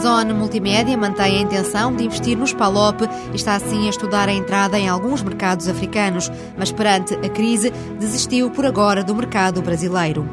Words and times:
Zone 0.00 0.32
Multimédia 0.32 0.96
mantém 0.96 1.36
a 1.36 1.42
intenção 1.42 1.94
de 1.94 2.04
investir 2.04 2.36
no 2.36 2.46
Spalop 2.46 3.02
e 3.02 3.36
está 3.36 3.54
assim 3.54 3.86
a 3.86 3.90
estudar 3.90 4.30
a 4.30 4.32
entrada 4.32 4.78
em 4.78 4.88
alguns 4.88 5.22
mercados 5.22 5.68
africanos, 5.68 6.32
mas 6.56 6.72
perante 6.72 7.14
a 7.14 7.28
crise 7.28 7.70
desistiu 7.98 8.50
por 8.50 8.64
agora 8.64 9.04
do 9.04 9.14
mercado 9.14 9.60
brasileiro. 9.60 10.26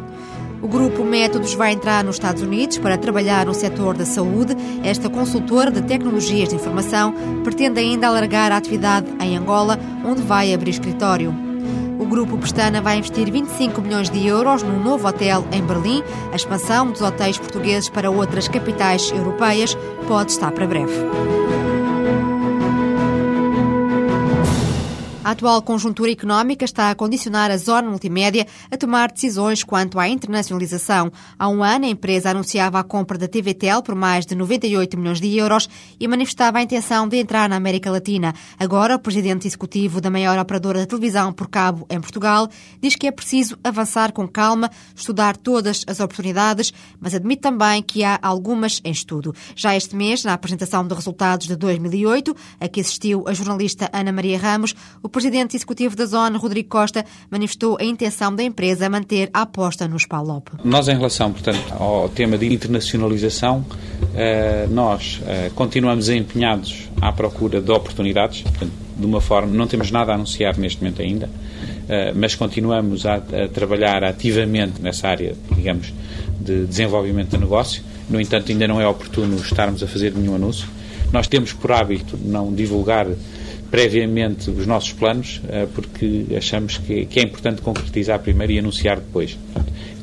O 0.61 0.70
grupo 0.70 1.04
Métodos 1.04 1.54
vai 1.54 1.73
entrar 1.73 2.02
nos 2.04 2.16
Estados 2.16 2.41
Unidos 2.41 2.77
para 2.77 2.98
trabalhar 2.98 3.45
no 3.45 3.54
setor 3.54 3.95
da 3.98 4.05
saúde. 4.05 4.55
Esta 4.84 5.09
consultora 5.09 5.70
de 5.70 5.81
tecnologias 5.81 6.49
de 6.49 6.55
informação 6.55 7.13
pretende 7.43 7.79
ainda 7.79 8.07
alargar 8.07 8.54
a 8.54 8.57
atividade 8.57 9.07
em 9.20 9.38
Angola, 9.38 9.77
onde 10.05 10.21
vai 10.21 10.54
abrir 10.54 10.71
escritório. 10.71 11.46
O 12.08 12.10
grupo 12.10 12.38
Pestana 12.38 12.82
vai 12.82 13.00
investir 13.00 13.30
25 13.30 13.82
milhões 13.82 14.10
de 14.10 14.26
euros 14.26 14.64
num 14.64 14.82
novo 14.82 15.06
hotel 15.10 15.46
em 15.52 15.61
Berlim. 15.61 16.02
A 16.32 16.38
expansão 16.38 16.89
dos 16.89 17.02
hotéis 17.02 17.38
portugueses 17.38 17.89
para 17.89 18.10
outras 18.10 18.48
capitais 18.48 19.11
europeias 19.11 19.78
pode 20.07 20.32
estar 20.32 20.54
para 20.54 20.65
breve. 20.65 20.93
A 25.27 25.31
atual 25.31 25.61
conjuntura 25.61 26.09
económica 26.09 26.63
está 26.63 26.89
a 26.89 26.95
condicionar 26.95 27.51
a 27.51 27.57
zona 27.57 27.89
multimédia 27.89 28.47
a 28.71 28.77
tomar 28.77 29.11
decisões 29.11 29.61
quanto 29.61 30.00
à 30.00 30.07
internacionalização. 30.07 31.11
Há 31.37 31.50
um 31.50 31.61
ano, 31.61 31.83
a 31.83 31.89
empresa 31.89 32.30
anunciava 32.30 32.80
a 32.80 32.83
compra 32.83 33.17
da 33.17 33.27
TVTEL 33.27 33.83
por 33.83 33.94
mais 33.94 34.25
de 34.25 34.36
98 34.36 34.97
milhões 34.97 35.19
de 35.19 35.38
euros 35.38 35.67
e 36.00 36.08
manifestava 36.08 36.59
a 36.59 36.61
intenção 36.61 37.09
de 37.09 37.17
entrar 37.17 37.50
na 37.50 37.58
América 37.58 37.91
Latina. 37.91 38.33
Agora, 38.58 38.95
o 38.95 39.00
presidente 39.00 39.45
executivo 39.45 40.00
da 40.00 40.09
maior 40.09 40.39
operadora 40.39 40.80
de 40.80 40.86
televisão 40.86 41.33
por 41.33 41.50
cabo 41.50 41.86
em 41.89 42.00
Portugal 42.00 42.47
diz 42.81 42.95
que 42.95 43.05
é 43.05 43.11
preciso 43.11 43.58
avançar 43.61 44.14
com 44.14 44.25
calma, 44.30 44.72
estudar 44.95 45.36
todas 45.36 45.83
as 45.88 46.00
oportunidades, 46.00 46.72
mas 47.02 47.14
admite 47.14 47.41
também 47.41 47.84
que 47.84 48.02
há 48.02 48.17
algumas 48.22 48.80
em 48.81 48.91
estudo. 48.91 49.36
Já 49.58 49.75
este 49.75 49.94
mês, 49.94 50.23
na 50.23 50.31
apresentação 50.31 50.88
de 50.88 50.95
resultados 50.95 51.47
de 51.47 51.58
2008, 51.58 52.34
a 52.62 52.69
que 52.69 52.80
assistiu 52.80 53.28
a 53.28 53.34
jornalista 53.34 53.89
Ana 53.91 54.14
Maria 54.14 54.39
Ramos, 54.39 54.73
o 55.03 55.17
presidente 55.18 55.56
executivo 55.56 55.96
da 55.96 56.06
Zona, 56.06 56.38
Rodrigo 56.38 56.70
Costa, 56.70 57.04
manifestou 57.32 57.76
a 57.82 57.84
intenção 57.84 58.36
da 58.36 58.44
empresa 58.44 58.88
manter 58.88 59.32
a 59.34 59.42
aposta 59.42 59.88
no 59.88 59.98
Spalop. 59.98 60.50
Nós, 60.64 60.88
em 60.88 60.96
relação, 60.96 61.34
portanto, 61.34 61.74
ao 61.74 62.08
tema 62.08 62.38
de 62.38 62.46
internacionalização, 62.54 63.66
eh, 64.14 64.68
nós 64.70 65.20
eh, 65.26 65.50
continuamos 65.56 66.08
empenhados 66.08 66.88
à 67.02 67.12
procura 67.12 67.59
de 67.59 67.72
oportunidades, 67.72 68.44
portanto, 68.44 68.72
de 68.96 69.06
uma 69.08 69.20
forma, 69.20 69.52
não 69.52 69.66
temos 69.66 69.90
nada 69.90 70.12
a 70.12 70.16
anunciar 70.16 70.56
neste 70.56 70.84
momento 70.84 71.02
ainda, 71.02 71.28
eh, 71.90 72.14
mas 72.16 72.36
continuamos 72.36 73.04
a, 73.08 73.20
trabalhar 73.52 74.04
ativamente 74.04 74.80
nessa 74.84 75.08
área, 75.08 75.36
digamos, 75.56 75.92
de 76.40 76.68
desenvolvimento 76.68 77.31
de 77.31 77.40
negócio. 77.40 77.81
No 78.08 78.22
entanto, 78.22 78.52
ainda 78.52 78.68
não 78.68 78.80
é 78.80 78.88
oportuno 78.88 79.36
estarmos 79.38 79.81
a 79.81 79.88
fazer 79.88 80.14
nenhum 80.14 80.36
anúncio. 80.36 80.68
Nós 81.12 81.26
temos 81.26 81.54
por 81.54 81.72
hábito 81.72 82.20
não 82.22 82.54
divulgar 82.54 83.08
previamente 83.70 84.50
os 84.50 84.66
nossos 84.66 84.94
planos, 84.94 85.42
eh, 85.50 85.68
porque 85.73 86.26
achamos 86.36 86.78
que, 86.78 87.08
é 87.16 87.22
importante 87.22 87.62
concretizar 87.62 88.20
primeiro 88.20 88.54
e 88.54 88.59
anunciar 88.59 88.98
depois. 88.98 89.38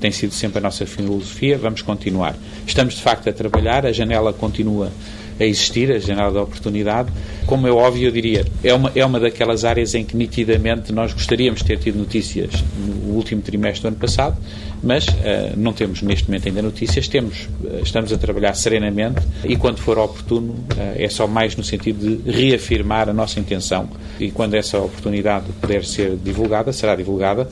tem 0.01 0.13
sido 0.13 0.35
sempre 0.35 0.59
a 0.59 0.61
nossa 0.61 0.85
filosofia, 0.85 1.57
vamos 1.57 1.81
continuar. 1.81 2.37
Estamos, 2.67 2.95
de 2.95 3.03
facto, 3.03 3.31
a 3.31 3.33
trabalhar, 3.33 3.87
a 3.87 3.93
janela 3.93 4.35
continua 4.35 4.93
a 5.39 5.45
existir, 5.45 5.91
a 5.91 5.99
janela 5.99 6.33
da 6.33 6.43
oportunidade. 6.43 7.11
Como 7.47 7.67
é 7.67 7.71
óbvio, 7.71 8.09
eu 8.09 8.13
diria, 8.13 8.45
é 8.63 8.73
uma, 8.73 8.93
é 8.95 9.05
uma 9.05 9.21
daquelas 9.21 9.65
áreas 9.65 9.95
em 9.95 10.05
que 10.05 10.17
nitidamente 10.17 10.93
nós 10.93 11.13
gostaríamos 11.13 11.61
de 11.61 11.67
ter 11.67 11.79
tido 11.79 11.99
notícias 11.99 12.63
no 12.77 13.15
último 13.15 13.43
trimestre 13.43 13.83
do 13.83 13.89
ano 13.89 13.97
passado, 13.97 14.37
mas 14.83 15.07
uh, 15.09 15.13
não 15.57 15.73
temos 15.73 16.03
neste 16.03 16.27
momento 16.27 16.49
ainda 16.49 16.63
notícias, 16.63 17.09
temos, 17.09 17.49
uh, 17.63 17.81
estamos 17.83 18.13
a 18.13 18.19
trabalhar 18.19 18.55
serenamente 18.55 19.21
e 19.45 19.57
quando 19.57 19.79
for 19.79 19.99
oportuno 19.99 20.53
uh, 20.53 20.95
é 20.97 21.09
só 21.09 21.27
mais 21.27 21.57
no 21.57 21.65
sentido 21.65 22.17
de 22.17 22.31
reafirmar 22.31 23.09
a 23.09 23.13
nossa 23.13 23.41
intenção 23.41 23.89
e 24.21 24.31
quando 24.31 24.55
essa 24.55 24.79
oportunidade 24.79 25.47
puder 25.61 25.85
ser 25.85 26.17
divulgada, 26.17 26.73
será 26.73 26.95
divulgada, 26.95 27.49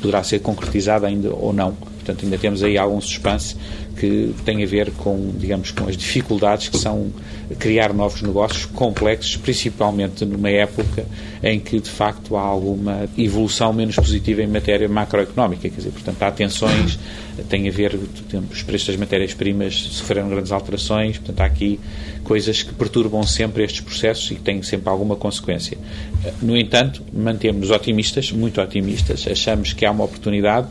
poderá 0.00 0.22
ser 0.22 0.40
concretizada 0.40 1.06
ainda 1.06 1.30
ou 1.30 1.52
não. 1.52 1.74
Portanto, 2.04 2.24
ainda 2.24 2.36
temos 2.36 2.62
aí 2.62 2.76
algum 2.76 3.00
suspense 3.00 3.56
que 3.96 4.34
tem 4.44 4.62
a 4.62 4.66
ver 4.66 4.90
com, 4.90 5.32
digamos, 5.38 5.70
com 5.70 5.88
as 5.88 5.96
dificuldades 5.96 6.68
que 6.68 6.76
são 6.76 7.10
criar 7.58 7.94
novos 7.94 8.20
negócios 8.20 8.66
complexos, 8.66 9.36
principalmente 9.36 10.24
numa 10.24 10.50
época 10.50 11.06
em 11.42 11.58
que, 11.58 11.80
de 11.80 11.88
facto, 11.88 12.36
há 12.36 12.42
alguma 12.42 13.08
evolução 13.16 13.72
menos 13.72 13.96
positiva 13.96 14.42
em 14.42 14.46
matéria 14.46 14.88
macroeconómica. 14.88 15.68
Quer 15.68 15.76
dizer, 15.76 15.90
portanto, 15.90 16.22
há 16.22 16.30
tensões, 16.30 16.98
tem 17.48 17.68
a 17.68 17.70
ver, 17.70 17.98
os 18.50 18.62
preços 18.62 18.88
das 18.88 18.96
matérias-primas 18.96 19.74
sofreram 19.74 20.28
grandes 20.28 20.52
alterações, 20.52 21.16
portanto, 21.16 21.40
há 21.40 21.44
aqui 21.46 21.80
coisas 22.22 22.62
que 22.62 22.74
perturbam 22.74 23.22
sempre 23.22 23.64
estes 23.64 23.80
processos 23.80 24.30
e 24.30 24.34
têm 24.34 24.62
sempre 24.62 24.88
alguma 24.88 25.16
consequência. 25.16 25.78
No 26.42 26.56
entanto, 26.56 27.02
mantemos 27.12 27.70
otimistas, 27.70 28.32
muito 28.32 28.60
otimistas, 28.60 29.26
achamos 29.30 29.72
que 29.72 29.86
há 29.86 29.90
uma 29.90 30.04
oportunidade 30.04 30.68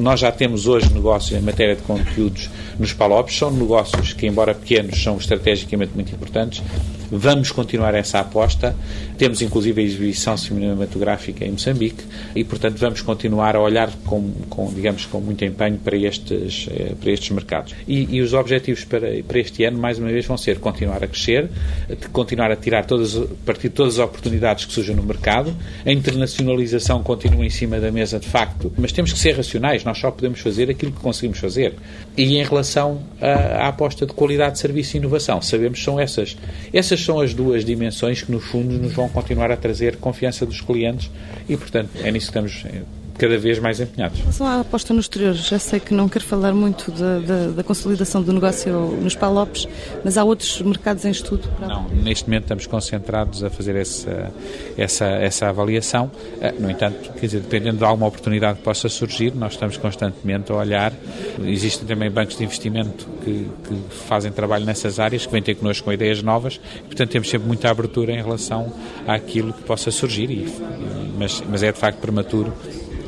nós 0.00 0.20
já 0.20 0.32
temos 0.32 0.66
hoje 0.66 0.92
negócios 0.92 1.38
em 1.38 1.42
matéria 1.42 1.76
de 1.76 1.82
conteúdos 1.82 2.50
nos 2.78 2.92
Palopes, 2.92 3.36
são 3.36 3.50
negócios 3.50 4.12
que, 4.12 4.26
embora 4.26 4.54
pequenos, 4.54 5.02
são 5.02 5.16
estrategicamente 5.16 5.92
muito 5.94 6.12
importantes. 6.14 6.62
Vamos 7.10 7.50
continuar 7.50 7.94
essa 7.94 8.20
aposta. 8.20 8.74
Temos 9.18 9.42
inclusive 9.42 9.82
a 9.82 9.84
exibição 9.84 10.36
cinematográfica 10.36 11.44
em 11.44 11.50
Moçambique 11.50 12.04
e, 12.36 12.44
portanto, 12.44 12.78
vamos 12.78 13.02
continuar 13.02 13.56
a 13.56 13.60
olhar 13.60 13.90
com, 14.06 14.30
com 14.48 14.72
digamos, 14.72 15.04
com 15.06 15.20
muito 15.20 15.44
empenho 15.44 15.76
para 15.78 15.96
estes, 15.96 16.68
eh, 16.70 16.94
para 16.98 17.10
estes 17.10 17.30
mercados. 17.30 17.74
E, 17.86 18.16
e, 18.16 18.20
os 18.20 18.32
objetivos 18.32 18.84
para, 18.84 19.08
para 19.26 19.40
este 19.40 19.64
ano, 19.64 19.78
mais 19.78 19.98
uma 19.98 20.08
vez, 20.08 20.24
vão 20.24 20.36
ser 20.36 20.60
continuar 20.60 21.02
a 21.02 21.08
crescer, 21.08 21.50
continuar 22.12 22.52
a 22.52 22.56
tirar 22.56 22.86
todas, 22.86 23.16
partir 23.44 23.68
de 23.68 23.74
todas 23.74 23.94
as 23.94 24.04
oportunidades 24.04 24.64
que 24.64 24.72
surjam 24.72 24.94
no 24.94 25.02
mercado. 25.02 25.54
A 25.84 25.90
internacionalização 25.90 27.02
continua 27.02 27.44
em 27.44 27.50
cima 27.50 27.80
da 27.80 27.90
mesa, 27.90 28.20
de 28.20 28.28
facto, 28.28 28.72
mas 28.78 28.92
temos 28.92 29.12
que 29.12 29.18
ser 29.18 29.36
racionais. 29.36 29.82
Nós 29.90 29.98
só 29.98 30.08
podemos 30.08 30.38
fazer 30.38 30.70
aquilo 30.70 30.92
que 30.92 31.00
conseguimos 31.00 31.40
fazer. 31.40 31.74
E 32.16 32.36
em 32.36 32.44
relação 32.44 33.02
à, 33.20 33.66
aposta 33.66 34.06
de 34.06 34.12
qualidade 34.12 34.52
de 34.52 34.60
serviço 34.60 34.96
e 34.96 34.98
inovação, 34.98 35.42
sabemos 35.42 35.80
que 35.80 35.84
são 35.84 35.98
essas, 35.98 36.36
essas 36.72 37.00
são 37.00 37.18
as 37.18 37.34
duas 37.34 37.64
dimensões 37.64 38.22
que, 38.22 38.30
no 38.30 38.38
fundo, 38.38 38.78
nos 38.78 38.92
vão 38.92 39.08
continuar 39.08 39.50
a 39.50 39.56
trazer 39.56 39.96
confiança 39.96 40.46
dos 40.46 40.60
clientes 40.60 41.10
e, 41.48 41.56
portanto, 41.56 41.90
é 41.96 42.10
nisso 42.12 42.30
que 42.30 42.38
estamos 42.38 42.64
cada 43.20 43.36
vez 43.36 43.58
mais 43.58 43.78
empenhados. 43.78 44.18
Em 44.18 44.22
relação 44.22 44.46
à 44.46 44.60
aposta 44.60 44.94
no 44.94 45.00
exterior, 45.00 45.34
já 45.34 45.58
sei 45.58 45.78
que 45.78 45.92
não 45.92 46.08
quero 46.08 46.24
falar 46.24 46.54
muito 46.54 46.90
da, 46.90 47.18
da, 47.18 47.46
da 47.48 47.62
consolidação 47.62 48.22
do 48.22 48.32
negócio 48.32 48.72
nos 48.72 49.14
Palopes, 49.14 49.68
mas 50.02 50.16
há 50.16 50.24
outros 50.24 50.62
mercados 50.62 51.04
em 51.04 51.10
estudo? 51.10 51.46
Não, 51.60 51.86
neste 51.90 52.24
momento 52.24 52.44
estamos 52.44 52.66
concentrados 52.66 53.44
a 53.44 53.50
fazer 53.50 53.76
essa, 53.76 54.32
essa, 54.78 55.04
essa 55.04 55.48
avaliação. 55.48 56.10
Eh, 56.40 56.54
no 56.58 56.70
entanto, 56.70 57.12
quer 57.12 57.26
dizer, 57.26 57.40
dependendo 57.40 57.76
de 57.76 57.84
alguma 57.84 58.06
oportunidade 58.06 58.58
que 58.58 58.64
possa 58.64 58.88
surgir, 58.88 59.34
nós 59.34 59.52
estamos 59.52 59.76
constantemente 59.76 60.50
a 60.50 60.54
olhar. 60.54 60.90
Existem 61.44 61.86
também 61.86 62.10
bancos 62.10 62.38
de 62.38 62.44
investimento 62.44 63.06
que, 63.22 63.46
que 63.64 63.94
fazem 64.06 64.32
trabalho 64.32 64.64
nessas 64.64 64.98
áreas, 64.98 65.26
que 65.26 65.32
vêm 65.32 65.42
ter 65.42 65.56
connosco 65.56 65.84
com 65.84 65.92
ideias 65.92 66.22
novas, 66.22 66.58
e, 66.76 66.86
portanto 66.86 67.10
temos 67.10 67.28
sempre 67.28 67.46
muita 67.46 67.70
abertura 67.70 68.12
em 68.12 68.22
relação 68.22 68.72
àquilo 69.06 69.52
que 69.52 69.62
possa 69.62 69.90
surgir, 69.90 70.30
e, 70.30 70.48
mas, 71.18 71.42
mas 71.46 71.62
é 71.62 71.70
de 71.70 71.78
facto 71.78 71.98
prematuro 71.98 72.50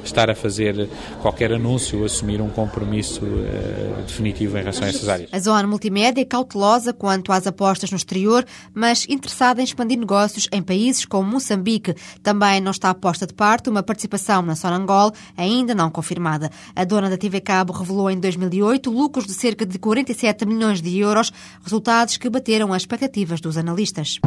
estar 0.05 0.31
a 0.31 0.35
fazer 0.35 0.89
qualquer 1.21 1.53
anúncio 1.53 2.05
assumir 2.05 2.41
um 2.41 2.49
compromisso 2.49 3.25
uh, 3.25 4.03
definitivo 4.07 4.57
em 4.57 4.61
relação 4.61 4.85
a 4.85 4.89
essas 4.89 5.09
áreas. 5.09 5.29
A 5.33 5.39
Zona 5.39 5.67
Multimédia 5.67 6.23
é 6.23 6.25
cautelosa 6.25 6.93
quanto 6.93 7.33
às 7.33 7.47
apostas 7.47 7.91
no 7.91 7.97
exterior, 7.97 8.45
mas 8.75 9.07
interessada 9.09 9.61
em 9.61 9.65
expandir 9.65 9.99
negócios 9.99 10.49
em 10.53 10.63
países 10.63 11.05
como 11.05 11.31
Moçambique. 11.31 11.95
Também 12.23 12.61
não 12.61 12.71
está 12.71 12.91
aposta 12.91 13.27
de 13.27 13.35
parte 13.35 13.69
uma 13.69 13.83
participação 13.83 14.43
na 14.43 14.55
Sonangol, 14.55 15.13
ainda 15.37 15.75
não 15.75 15.91
confirmada. 15.91 16.51
A 16.75 16.85
dona 16.85 17.09
da 17.09 17.17
TV 17.17 17.41
Cabo 17.41 17.73
revelou 17.73 18.11
em 18.11 18.19
2008 18.19 18.91
lucros 18.91 19.27
de 19.27 19.33
cerca 19.33 19.65
de 19.65 19.79
47 19.79 20.47
milhões 20.47 20.81
de 20.81 20.99
euros, 20.99 21.33
resultados 21.63 22.17
que 22.17 22.29
bateram 22.29 22.73
as 22.73 22.83
expectativas 22.83 23.41
dos 23.41 23.57
analistas. 23.57 24.21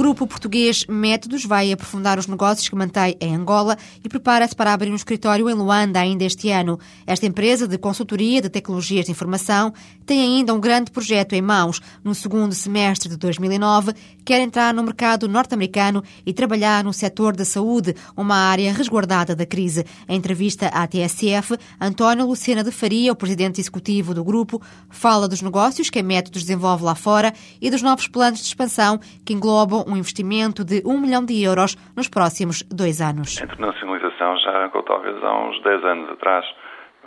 Grupo 0.00 0.26
português 0.26 0.86
Métodos 0.88 1.44
vai 1.44 1.70
aprofundar 1.70 2.18
os 2.18 2.26
negócios 2.26 2.66
que 2.66 2.74
mantém 2.74 3.18
em 3.20 3.36
Angola 3.36 3.76
e 4.02 4.08
prepara-se 4.08 4.56
para 4.56 4.72
abrir 4.72 4.90
um 4.90 4.94
escritório 4.94 5.50
em 5.50 5.52
Luanda 5.52 6.00
ainda 6.00 6.24
este 6.24 6.48
ano. 6.48 6.80
Esta 7.06 7.26
empresa 7.26 7.68
de 7.68 7.76
consultoria 7.76 8.40
de 8.40 8.48
tecnologias 8.48 9.04
de 9.04 9.12
informação 9.12 9.74
tem 10.06 10.22
ainda 10.22 10.54
um 10.54 10.58
grande 10.58 10.90
projeto 10.90 11.34
em 11.34 11.42
mãos. 11.42 11.82
No 12.02 12.14
segundo 12.14 12.54
semestre 12.54 13.10
de 13.10 13.18
2009, 13.18 13.92
quer 14.24 14.40
entrar 14.40 14.72
no 14.72 14.82
mercado 14.82 15.28
norte-americano 15.28 16.02
e 16.24 16.32
trabalhar 16.32 16.82
no 16.82 16.94
setor 16.94 17.36
da 17.36 17.44
saúde, 17.44 17.94
uma 18.16 18.36
área 18.36 18.72
resguardada 18.72 19.36
da 19.36 19.44
crise. 19.44 19.84
Em 20.08 20.16
entrevista 20.16 20.68
à 20.68 20.86
TSF, 20.86 21.58
António 21.78 22.26
Lucena 22.26 22.64
de 22.64 22.70
Faria, 22.70 23.12
o 23.12 23.16
presidente 23.16 23.60
executivo 23.60 24.14
do 24.14 24.24
grupo, 24.24 24.62
fala 24.88 25.28
dos 25.28 25.42
negócios 25.42 25.90
que 25.90 25.98
a 25.98 26.02
Métodos 26.02 26.40
desenvolve 26.40 26.84
lá 26.84 26.94
fora 26.94 27.34
e 27.60 27.70
dos 27.70 27.82
novos 27.82 28.08
planos 28.08 28.40
de 28.40 28.46
expansão 28.46 28.98
que 29.26 29.34
englobam 29.34 29.89
um 29.90 29.96
investimento 29.96 30.64
de 30.64 30.82
1 30.86 31.00
milhão 31.00 31.24
de 31.24 31.42
euros 31.42 31.76
nos 31.96 32.08
próximos 32.08 32.62
dois 32.64 33.00
anos. 33.00 33.40
A 33.40 33.44
internacionalização 33.44 34.36
já 34.38 34.50
arrancou 34.50 34.82
talvez 34.82 35.22
há 35.22 35.38
uns 35.38 35.60
10 35.62 35.84
anos 35.84 36.10
atrás, 36.10 36.44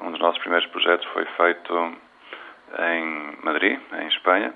Um 0.01 0.12
dos 0.12 0.19
nossos 0.19 0.39
primeiros 0.41 0.68
projetos 0.71 1.07
foi 1.13 1.25
feito 1.38 1.95
em 2.80 3.38
Madrid, 3.44 3.80
em 3.94 4.07
Espanha. 4.07 4.53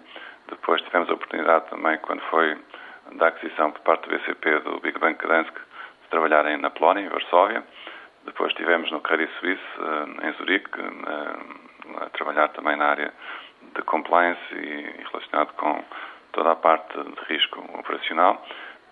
Depois 0.49 0.81
tivemos 0.81 1.09
a 1.09 1.13
oportunidade 1.13 1.69
também, 1.69 1.97
quando 1.99 2.21
foi 2.29 2.57
da 3.15 3.27
aquisição 3.27 3.71
por 3.71 3.81
parte 3.81 4.09
do 4.09 4.17
BCP 4.17 4.59
do 4.61 4.79
Big 4.79 4.97
Bang 4.99 5.17
Gdansk, 5.17 5.53
de 5.53 6.09
trabalhar 6.09 6.43
na 6.57 6.69
Polónia, 6.69 7.05
em 7.05 7.09
Varsóvia. 7.09 7.63
Depois 8.25 8.53
tivemos 8.53 8.91
no 8.91 8.99
Credit 9.01 9.31
Suisse, 9.39 9.63
eh, 9.79 10.27
em 10.27 10.33
Zurique, 10.33 10.69
eh, 10.79 12.03
a 12.05 12.09
trabalhar 12.09 12.49
também 12.49 12.75
na 12.75 12.85
área 12.85 13.13
de 13.75 13.81
compliance 13.83 14.53
e 14.53 15.03
relacionado 15.11 15.53
com 15.53 15.83
toda 16.37 16.51
a 16.51 16.55
parte 16.55 16.93
de 16.93 17.33
risco 17.33 17.59
operacional. 17.73 18.45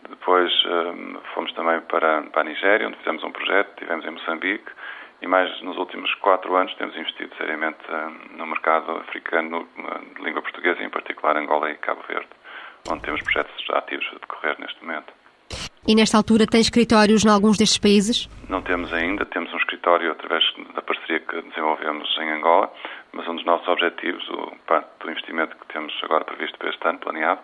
Depois 0.09 0.51
eh, 0.65 1.19
fomos 1.35 1.53
também 1.53 1.79
para, 1.81 2.23
para 2.23 2.41
a 2.41 2.43
Nigéria, 2.43 2.87
onde 2.87 2.97
fizemos 2.97 3.23
um 3.23 3.31
projeto, 3.31 3.75
tivemos 3.77 4.03
em 4.03 4.09
Moçambique 4.09 4.71
e 5.21 5.27
mais 5.27 5.61
nos 5.61 5.77
últimos 5.77 6.11
quatro 6.15 6.55
anos 6.55 6.73
temos 6.75 6.95
investido 6.97 7.33
seriamente 7.37 7.79
no 8.35 8.47
mercado 8.47 8.91
africano 8.97 9.67
de 10.15 10.23
língua 10.23 10.41
portuguesa, 10.41 10.81
em 10.83 10.89
particular 10.89 11.37
Angola 11.37 11.69
e 11.69 11.75
Cabo 11.75 12.01
Verde, 12.07 12.29
onde 12.89 13.01
temos 13.03 13.21
projetos 13.21 13.69
ativos 13.69 14.05
a 14.11 14.19
decorrer 14.19 14.59
neste 14.59 14.83
momento. 14.83 15.13
E 15.87 15.93
nesta 15.93 16.17
altura 16.17 16.47
tem 16.47 16.59
escritórios 16.59 17.23
em 17.23 17.29
alguns 17.29 17.57
destes 17.59 17.77
países? 17.77 18.27
Não 18.49 18.61
temos 18.63 18.91
ainda, 18.91 19.23
temos 19.25 19.53
um 19.53 19.57
escritório 19.57 20.11
através 20.11 20.43
da 20.73 20.81
parceria 20.81 21.19
que 21.19 21.41
desenvolvemos 21.43 22.09
em 22.19 22.31
Angola, 22.31 22.73
mas 23.15 23.25
um 23.29 23.35
dos 23.35 23.45
nossos 23.45 23.67
objetivos, 23.67 24.27
o 24.29 24.51
parte 24.67 24.87
do 24.99 25.09
investimento 25.09 25.55
que 25.55 25.65
temos 25.73 25.93
agora 26.03 26.25
previsto 26.25 26.57
para 26.59 26.69
este 26.69 26.85
ano, 26.87 26.99
planeado, 26.99 27.39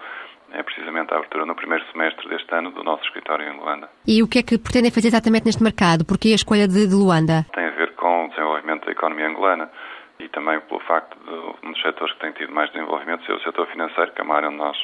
é 0.52 0.62
precisamente 0.62 1.14
a 1.14 1.18
abertura 1.18 1.46
no 1.46 1.56
primeiro 1.56 1.84
semestre 1.92 2.28
deste 2.28 2.54
ano 2.54 2.72
do 2.72 2.84
nosso 2.84 3.04
escritório 3.06 3.48
em 3.48 3.58
Luanda. 3.58 3.90
E 4.06 4.22
o 4.22 4.28
que 4.28 4.40
é 4.40 4.44
que 4.44 4.58
pretendem 4.58 4.92
fazer 4.92 5.08
exatamente 5.08 5.46
neste 5.46 5.64
mercado? 5.64 6.06
Porquê 6.06 6.34
a 6.34 6.36
escolha 6.36 6.68
de, 6.68 6.88
de 6.88 6.94
Luanda? 6.94 7.46
Tem 7.54 7.66
a 7.66 7.72
ver 7.72 7.96
com 7.96 8.26
o 8.26 8.30
desenvolvimento 8.30 8.86
da 8.86 8.92
economia 8.92 9.28
angolana 9.30 9.72
e 10.20 10.28
também 10.28 10.60
pelo 10.60 10.82
facto 10.82 11.18
de 11.24 11.66
um 11.66 11.72
dos 11.72 11.82
setores 11.82 12.14
que 12.16 12.20
tem 12.20 12.34
tido 12.34 12.54
mais 12.54 12.70
desenvolvimento 12.72 13.26
ser 13.26 13.34
o 13.34 13.40
setor 13.40 13.66
financeiro, 13.68 14.12
que 14.12 14.20
é 14.20 14.24
uma 14.26 14.36
área 14.36 14.50
onde 14.50 14.58
nós 14.58 14.78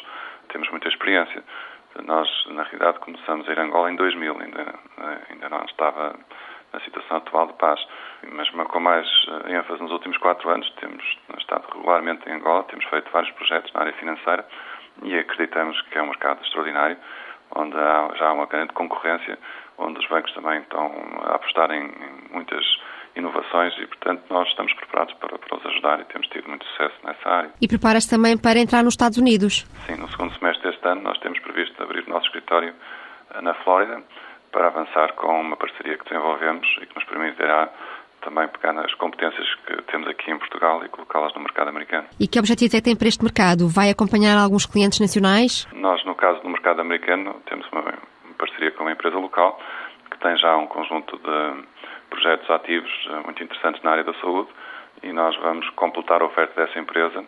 temos 0.48 0.70
muita 0.72 0.88
experiência. 0.88 1.44
Nós, 2.06 2.30
na 2.48 2.64
realidade, 2.64 3.00
começamos 3.00 3.48
a 3.50 3.52
ir 3.52 3.60
a 3.60 3.64
Angola 3.64 3.92
em 3.92 3.96
2000, 3.96 4.40
ainda, 4.40 4.76
ainda 5.30 5.50
não 5.50 5.66
estava 5.66 6.16
na 6.78 6.84
situação 6.84 7.18
atual 7.18 7.48
de 7.48 7.54
paz. 7.54 7.80
Mas 8.32 8.50
com 8.50 8.80
mais 8.80 9.08
eh, 9.46 9.56
ênfase 9.56 9.82
nos 9.82 9.92
últimos 9.92 10.18
quatro 10.18 10.50
anos, 10.50 10.70
temos 10.80 11.04
estado 11.38 11.66
regularmente 11.74 12.28
em 12.30 12.34
Angola, 12.34 12.64
temos 12.64 12.86
feito 12.86 13.12
vários 13.12 13.32
projetos 13.34 13.72
na 13.74 13.82
área 13.82 13.94
financeira 13.94 14.46
e 15.04 15.18
acreditamos 15.18 15.80
que 15.84 15.98
é 15.98 16.02
um 16.02 16.08
mercado 16.08 16.42
extraordinário, 16.44 16.98
onde 17.56 17.78
há, 17.78 18.10
já 18.16 18.28
há 18.28 18.34
uma 18.34 18.46
grande 18.46 18.74
concorrência, 18.74 19.38
onde 19.78 20.00
os 20.00 20.08
bancos 20.08 20.34
também 20.34 20.60
estão 20.60 20.92
a 21.24 21.36
apostar 21.36 21.72
em, 21.72 21.86
em 21.86 22.34
muitas 22.34 22.64
inovações 23.16 23.74
e, 23.80 23.88
portanto, 23.88 24.24
nós 24.30 24.48
estamos 24.50 24.74
preparados 24.74 25.14
para, 25.16 25.38
para 25.38 25.58
os 25.58 25.66
ajudar 25.66 26.00
e 26.00 26.06
temos 26.06 26.28
tido 26.28 26.48
muito 26.50 26.66
sucesso 26.66 26.96
nessa 27.04 27.30
área. 27.30 27.52
E 27.62 27.68
prepara-se 27.68 28.10
também 28.10 28.38
para 28.38 28.60
entrar 28.60 28.84
nos 28.84 28.94
Estados 28.94 29.18
Unidos? 29.18 29.66
Sim, 29.86 29.96
no 29.96 30.10
segundo 30.10 30.38
semestre 30.38 30.70
deste 30.70 30.88
ano 30.88 31.02
nós 31.02 31.18
temos 31.20 31.40
previsto 31.40 31.82
abrir 31.82 32.04
o 32.06 32.10
nosso 32.10 32.26
escritório 32.26 32.74
eh, 33.34 33.42
na 33.42 33.54
Flórida 33.56 34.04
para 34.58 34.70
avançar 34.70 35.14
com 35.14 35.40
uma 35.40 35.56
parceria 35.56 35.96
que 36.00 36.04
desenvolvemos 36.06 36.68
e 36.82 36.88
que 36.88 36.96
nos 36.96 37.04
permitirá 37.04 37.70
também 38.22 38.48
pegar 38.48 38.74
nas 38.74 38.92
competências 38.96 39.48
que 39.68 39.84
temos 39.84 40.08
aqui 40.08 40.32
em 40.32 40.40
Portugal 40.40 40.84
e 40.84 40.90
colocá-las 40.90 41.32
no 41.36 41.42
mercado 41.42 41.68
americano. 41.68 42.08
E 42.20 42.28
que 42.28 42.40
objetivos 42.40 42.74
é 42.74 42.78
que 42.78 42.84
tem 42.84 42.96
para 42.96 43.08
este 43.08 43.24
mercado? 43.24 43.70
Vai 43.70 43.92
acompanhar 43.92 44.36
alguns 44.36 44.66
clientes 44.66 45.00
nacionais? 45.00 45.68
Nós, 45.74 46.04
no 46.06 46.16
caso 46.16 46.42
do 46.42 46.50
mercado 46.50 46.82
americano, 46.82 47.40
temos 47.46 47.68
uma 47.72 47.84
parceria 48.40 48.72
com 48.72 48.82
uma 48.82 48.94
empresa 48.94 49.16
local 49.20 49.60
que 50.10 50.18
tem 50.18 50.36
já 50.38 50.58
um 50.58 50.66
conjunto 50.66 51.18
de 51.20 51.64
projetos 52.10 52.50
ativos 52.50 52.90
eh, 53.12 53.20
muito 53.26 53.44
interessantes 53.44 53.84
na 53.84 53.92
área 53.92 54.04
da 54.06 54.14
saúde 54.16 54.50
e 55.04 55.14
nós 55.14 55.38
vamos 55.38 55.70
completar 55.76 56.24
a 56.24 56.26
oferta 56.26 56.66
dessa 56.66 56.80
empresa 56.80 57.24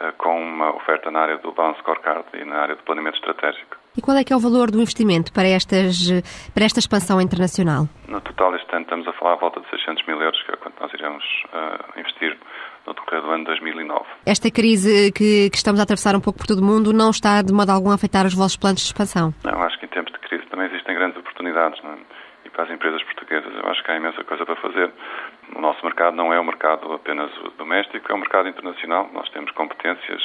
eh, 0.00 0.12
com 0.16 0.40
uma 0.40 0.74
oferta 0.74 1.10
na 1.10 1.20
área 1.20 1.36
do 1.36 1.52
Balance 1.52 1.80
Scorecard 1.80 2.24
e 2.32 2.46
na 2.46 2.60
área 2.60 2.76
do 2.76 2.82
planeamento 2.82 3.18
estratégico. 3.18 3.81
E 3.94 4.00
qual 4.00 4.16
é 4.16 4.24
que 4.24 4.32
é 4.32 4.36
o 4.36 4.40
valor 4.40 4.70
do 4.70 4.80
investimento 4.80 5.30
para, 5.34 5.46
estas, 5.46 6.08
para 6.54 6.64
esta 6.64 6.78
expansão 6.78 7.20
internacional? 7.20 7.86
No 8.08 8.22
total, 8.22 8.56
este 8.56 8.74
ano 8.74 8.84
estamos 8.84 9.06
a 9.06 9.12
falar 9.12 9.34
à 9.34 9.36
volta 9.36 9.60
de 9.60 9.68
600 9.68 10.06
mil 10.06 10.18
euros, 10.18 10.42
que 10.44 10.50
é 10.50 10.56
quanto 10.56 10.80
nós 10.80 10.90
iremos 10.94 11.22
uh, 11.52 12.00
investir 12.00 12.38
no 12.86 12.94
decorrer 12.94 13.20
do 13.20 13.30
ano 13.30 13.44
2009. 13.44 14.06
Esta 14.24 14.50
crise 14.50 15.12
que, 15.12 15.50
que, 15.50 15.56
estamos 15.56 15.78
a 15.78 15.82
atravessar 15.82 16.16
um 16.16 16.20
pouco 16.20 16.38
por 16.38 16.46
todo 16.46 16.60
o 16.60 16.64
mundo 16.64 16.90
não 16.94 17.10
está 17.10 17.42
de 17.42 17.52
modo 17.52 17.68
algum 17.68 17.90
a 17.90 17.94
afetar 17.94 18.24
os 18.24 18.32
vossos 18.32 18.56
planos 18.56 18.80
de 18.80 18.86
expansão? 18.86 19.34
Não, 19.44 19.62
acho 19.62 19.78
que 19.78 19.84
em 19.84 19.88
tempos 19.90 20.10
de 20.14 20.20
crise 20.20 20.46
também 20.46 20.68
existem 20.68 20.94
grandes 20.94 21.18
oportunidades. 21.18 21.78
Não 21.82 21.92
é? 21.92 21.98
E 22.46 22.50
para 22.50 22.64
as 22.64 22.70
empresas 22.70 23.02
portuguesas, 23.02 23.52
eu 23.54 23.70
acho 23.70 23.84
que 23.84 23.90
há 23.90 23.96
imensa 23.96 24.24
coisa 24.24 24.46
para 24.46 24.56
fazer. 24.56 24.90
O 25.54 25.60
nosso 25.60 25.84
mercado 25.84 26.16
não 26.16 26.32
é 26.32 26.40
um 26.40 26.44
mercado 26.44 26.90
apenas 26.94 27.30
doméstico, 27.58 28.10
é 28.10 28.14
um 28.14 28.20
mercado 28.20 28.48
internacional. 28.48 29.10
Nós 29.12 29.28
temos 29.28 29.50
competências 29.52 30.22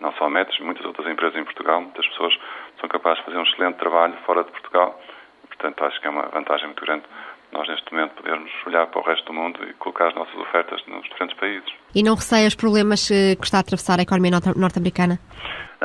não 0.00 0.12
só 0.14 0.24
a 0.24 0.30
Metos, 0.30 0.58
muitas 0.60 0.84
outras 0.84 1.06
empresas 1.06 1.38
em 1.38 1.44
Portugal, 1.44 1.82
muitas 1.82 2.06
pessoas 2.08 2.34
são 2.80 2.88
capazes 2.88 3.18
de 3.18 3.26
fazer 3.26 3.38
um 3.38 3.42
excelente 3.42 3.76
trabalho 3.76 4.14
fora 4.24 4.44
de 4.44 4.50
Portugal. 4.50 5.00
E, 5.44 5.46
portanto, 5.46 5.84
acho 5.84 6.00
que 6.00 6.06
é 6.06 6.10
uma 6.10 6.22
vantagem 6.28 6.66
muito 6.66 6.84
grande 6.84 7.04
nós, 7.52 7.68
neste 7.68 7.92
momento, 7.92 8.14
podermos 8.14 8.50
olhar 8.66 8.86
para 8.86 9.00
o 9.00 9.04
resto 9.04 9.24
do 9.26 9.32
mundo 9.32 9.58
e 9.68 9.72
colocar 9.74 10.08
as 10.08 10.14
nossas 10.14 10.34
ofertas 10.36 10.80
nos 10.86 11.02
diferentes 11.04 11.36
países. 11.36 11.68
E 11.94 12.02
não 12.02 12.14
receia 12.14 12.46
os 12.46 12.54
problemas 12.54 13.10
eh, 13.10 13.34
que 13.34 13.44
está 13.44 13.58
a 13.58 13.60
atravessar 13.60 13.98
a 13.98 14.02
economia 14.02 14.30
norte-americana? 14.56 15.18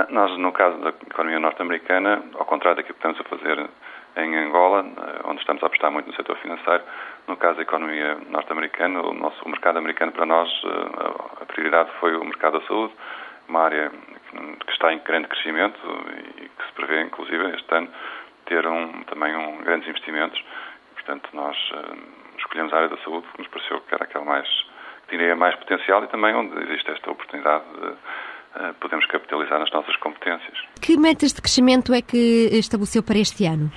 Nós, 0.10 0.38
no 0.38 0.52
caso 0.52 0.78
da 0.80 0.90
economia 0.90 1.40
norte-americana, 1.40 2.24
ao 2.38 2.46
contrário 2.46 2.78
daquilo 2.78 2.98
que 3.00 3.08
estamos 3.08 3.20
a 3.20 3.24
fazer 3.24 3.70
em 4.18 4.38
Angola, 4.38 4.86
eh, 4.86 5.22
onde 5.26 5.40
estamos 5.40 5.64
a 5.64 5.66
apostar 5.66 5.92
muito 5.92 6.08
no 6.08 6.16
setor 6.16 6.38
financeiro, 6.38 6.84
no 7.28 7.36
caso 7.36 7.56
da 7.56 7.64
economia 7.64 8.16
norte-americana, 8.30 9.02
o 9.02 9.14
nosso 9.14 9.44
o 9.44 9.50
mercado 9.50 9.78
americano 9.80 10.12
para 10.12 10.26
nós, 10.26 10.50
eh, 10.64 11.42
a 11.42 11.46
prioridade 11.46 11.90
foi 12.00 12.16
o 12.16 12.24
mercado 12.24 12.60
da 12.60 12.68
saúde, 12.68 12.94
uma 13.50 13.62
área 13.62 13.92
que 14.66 14.72
está 14.72 14.94
em 14.94 15.00
grande 15.00 15.28
crescimento 15.28 15.80
e 16.38 16.50
que 16.50 16.66
se 16.66 16.74
prevê, 16.74 17.02
inclusive, 17.02 17.56
este 17.56 17.76
ano, 17.76 17.90
ter 18.46 18.66
um, 18.68 19.04
também 19.04 19.36
um, 19.36 19.58
grandes 19.64 19.88
investimentos. 19.88 20.42
Portanto, 20.94 21.30
nós 21.34 21.56
uh, 21.72 21.98
escolhemos 22.38 22.74
a 22.74 22.78
área 22.78 22.90
da 22.90 22.98
saúde 22.98 23.26
porque 23.28 23.42
nos 23.42 23.52
pareceu 23.52 23.82
que 23.82 23.96
era 23.96 24.04
aquela 24.04 24.26
mais, 24.26 24.48
que 25.08 25.18
tinha 25.18 25.36
mais 25.36 25.56
potencial 25.56 26.04
e 26.04 26.08
também 26.08 26.34
onde 26.36 26.58
existe 26.64 26.90
esta 26.92 27.12
oportunidade 27.12 27.64
de 27.74 27.88
uh, 27.88 28.74
podemos 28.80 29.06
capitalizar 29.08 29.60
nas 29.60 29.72
nossas 29.72 29.96
competências. 29.98 30.58
Que 30.82 30.98
metas 30.98 31.34
de 31.34 31.42
crescimento 31.42 31.94
é 31.94 32.02
que 32.02 32.50
estabeleceu 32.54 33.04
para 33.04 33.18
este 33.18 33.46
ano? 33.46 33.72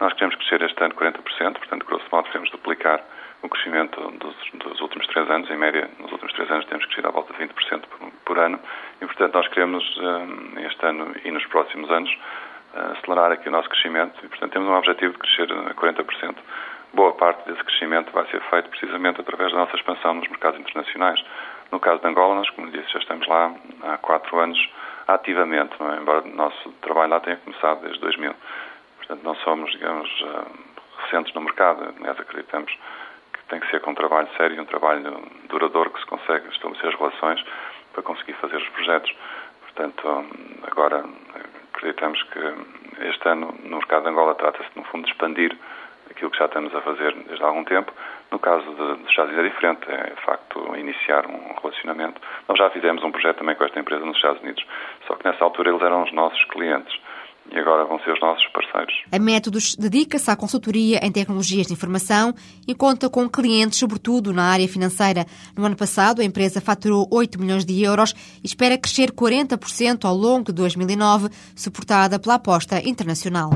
Nós 0.00 0.12
queremos 0.14 0.36
crescer 0.36 0.62
este 0.62 0.82
ano 0.82 0.94
40%, 0.94 1.58
portanto, 1.58 1.86
grosso 1.86 2.06
modo, 2.10 2.26
queremos 2.28 2.50
duplicar 2.50 3.04
o 3.42 3.48
crescimento 3.48 4.00
dos, 4.12 4.34
dos, 4.54 4.80
últimos 4.80 5.06
três 5.08 5.30
anos. 5.30 5.50
Em 5.50 5.56
média, 5.56 5.90
nos 5.98 6.12
últimos 6.12 6.32
três 6.34 6.50
anos 6.50 6.64
temos 6.66 6.84
crescido 6.86 7.08
à 7.08 7.10
volta 7.10 7.32
de 7.32 7.38
20% 7.38 7.82
por, 7.86 8.10
por 8.24 8.38
ano 8.38 8.60
e, 9.00 9.06
portanto, 9.06 9.34
nós 9.34 9.48
queremos, 9.48 9.84
eh, 9.98 10.66
este 10.66 10.86
ano 10.86 11.14
e 11.24 11.30
nos 11.30 11.44
próximos 11.46 11.90
anos, 11.90 12.10
eh, 12.74 12.92
acelerar 12.98 13.32
aqui 13.32 13.48
o 13.48 13.52
nosso 13.52 13.68
crescimento 13.68 14.14
e, 14.24 14.28
portanto, 14.28 14.52
temos 14.52 14.68
um 14.68 14.74
objetivo 14.74 15.12
de 15.12 15.18
crescer 15.18 15.52
a 15.52 15.74
40%. 15.74 16.36
Boa 16.92 17.12
parte 17.12 17.48
desse 17.48 17.62
crescimento 17.64 18.12
vai 18.12 18.26
ser 18.26 18.40
feito 18.50 18.68
precisamente 18.68 19.20
através 19.20 19.52
da 19.52 19.58
nossa 19.58 19.76
expansão 19.76 20.14
nos 20.14 20.28
mercados 20.28 20.58
internacionais. 20.60 21.22
No 21.70 21.78
caso 21.78 22.00
de 22.00 22.08
Angola, 22.08 22.34
nós, 22.34 22.50
como 22.50 22.70
disse, 22.70 22.92
já 22.92 22.98
estamos 22.98 23.26
lá 23.28 23.54
há 23.84 23.96
quatro 23.98 24.38
anos 24.38 24.58
ativamente, 25.06 25.72
é? 25.80 26.00
embora 26.00 26.22
o 26.22 26.28
nosso 26.28 26.70
trabalho 26.82 27.10
lá 27.10 27.20
tenha 27.20 27.36
começado 27.36 27.80
desde 27.82 28.00
2000. 28.00 28.34
Portanto, 28.98 29.22
não 29.22 29.34
somos, 29.36 29.70
digamos, 29.70 30.08
eh, 30.22 30.70
recentes 31.04 31.32
no 31.34 31.40
mercado, 31.42 31.94
nós 32.00 32.18
acreditamos 32.18 32.72
tem 33.50 33.60
que 33.60 33.70
ser 33.70 33.80
com 33.80 33.90
um 33.90 33.94
trabalho 33.94 34.28
sério, 34.36 34.62
um 34.62 34.64
trabalho 34.64 35.22
duradouro 35.48 35.90
que 35.90 36.00
se 36.00 36.06
consegue 36.06 36.48
estabelecer 36.48 36.88
as 36.88 36.94
relações 36.98 37.44
para 37.92 38.02
conseguir 38.02 38.32
fazer 38.34 38.56
os 38.56 38.68
projetos. 38.70 39.12
Portanto, 39.62 40.24
agora 40.70 41.04
acreditamos 41.74 42.22
que 42.24 42.38
este 43.06 43.28
ano 43.28 43.54
no 43.64 43.78
mercado 43.78 44.04
de 44.04 44.08
Angola 44.10 44.34
trata-se, 44.36 44.70
no 44.76 44.84
fundo, 44.84 45.04
de 45.04 45.10
expandir 45.10 45.56
aquilo 46.10 46.30
que 46.30 46.38
já 46.38 46.46
estamos 46.46 46.74
a 46.74 46.80
fazer 46.80 47.14
desde 47.26 47.42
há 47.42 47.48
algum 47.48 47.64
tempo. 47.64 47.92
No 48.30 48.38
caso 48.38 48.64
dos 48.72 49.08
Estados 49.08 49.32
Unidos 49.32 49.38
é 49.38 49.48
diferente, 49.48 49.90
é 49.90 50.14
de 50.14 50.22
facto 50.22 50.76
iniciar 50.76 51.26
um 51.26 51.54
relacionamento. 51.60 52.20
Nós 52.48 52.58
já 52.58 52.70
fizemos 52.70 53.02
um 53.02 53.10
projeto 53.10 53.38
também 53.38 53.56
com 53.56 53.64
esta 53.64 53.80
empresa 53.80 54.04
nos 54.04 54.16
Estados 54.16 54.40
Unidos, 54.42 54.64
só 55.06 55.16
que 55.16 55.26
nessa 55.26 55.42
altura 55.42 55.70
eles 55.70 55.82
eram 55.82 56.02
os 56.02 56.12
nossos 56.12 56.42
clientes 56.44 57.00
e 57.52 57.58
agora 57.58 57.84
vão 57.84 57.98
ser 58.00 58.12
os 58.12 58.20
nossos 58.20 58.46
parceiros. 58.48 58.94
A 59.10 59.18
Métodos 59.18 59.74
dedica-se 59.76 60.30
à 60.30 60.36
consultoria 60.36 61.00
em 61.02 61.10
tecnologias 61.10 61.66
de 61.66 61.72
informação 61.72 62.34
e 62.66 62.74
conta 62.74 63.08
com 63.08 63.28
clientes, 63.28 63.78
sobretudo 63.78 64.32
na 64.32 64.44
área 64.44 64.68
financeira. 64.68 65.26
No 65.56 65.64
ano 65.64 65.76
passado, 65.76 66.20
a 66.20 66.24
empresa 66.24 66.60
faturou 66.60 67.06
8 67.10 67.40
milhões 67.40 67.64
de 67.64 67.82
euros 67.82 68.14
e 68.42 68.46
espera 68.46 68.78
crescer 68.78 69.12
40% 69.12 70.04
ao 70.04 70.14
longo 70.14 70.46
de 70.46 70.52
2009, 70.52 71.28
suportada 71.54 72.18
pela 72.18 72.34
aposta 72.34 72.80
internacional. 72.86 73.50